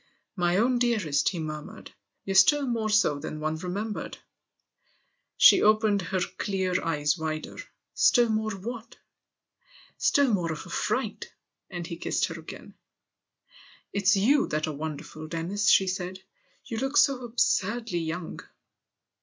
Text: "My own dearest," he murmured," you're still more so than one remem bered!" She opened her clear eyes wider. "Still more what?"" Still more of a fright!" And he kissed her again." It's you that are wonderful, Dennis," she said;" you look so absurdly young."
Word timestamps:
"My 0.35 0.57
own 0.57 0.79
dearest," 0.79 1.29
he 1.29 1.37
murmured," 1.37 1.91
you're 2.25 2.33
still 2.33 2.65
more 2.65 2.89
so 2.89 3.19
than 3.19 3.39
one 3.39 3.59
remem 3.59 3.93
bered!" 3.93 4.15
She 5.37 5.61
opened 5.61 6.01
her 6.01 6.21
clear 6.39 6.83
eyes 6.83 7.19
wider. 7.19 7.57
"Still 7.93 8.27
more 8.29 8.49
what?"" 8.49 8.97
Still 9.99 10.33
more 10.33 10.51
of 10.51 10.65
a 10.65 10.71
fright!" 10.71 11.31
And 11.69 11.85
he 11.85 11.97
kissed 11.97 12.25
her 12.29 12.39
again." 12.39 12.73
It's 13.93 14.15
you 14.17 14.47
that 14.47 14.65
are 14.65 14.73
wonderful, 14.73 15.27
Dennis," 15.27 15.69
she 15.69 15.85
said;" 15.85 16.19
you 16.65 16.77
look 16.79 16.97
so 16.97 17.23
absurdly 17.23 17.99
young." 17.99 18.39